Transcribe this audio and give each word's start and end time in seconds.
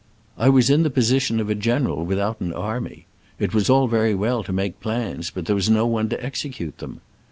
I 0.35 0.49
was 0.49 0.71
in 0.71 0.81
the 0.81 0.89
position 0.89 1.39
of 1.39 1.47
a 1.47 1.53
general 1.53 2.03
without 2.03 2.41
an 2.41 2.53
army: 2.53 3.05
it 3.37 3.53
was 3.53 3.69
all 3.69 3.87
very 3.87 4.15
well 4.15 4.41
to 4.41 4.51
make 4.51 4.79
plans, 4.79 5.29
but 5.29 5.45
there 5.45 5.55
was 5.55 5.69
no 5.69 5.85
one 5.85 6.09
to 6.09 6.25
execute 6.25 6.79
them. 6.79 7.01